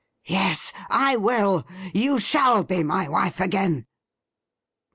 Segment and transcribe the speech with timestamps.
[0.25, 1.63] 'Yes, I will.
[1.93, 3.85] You shall be my wife again.'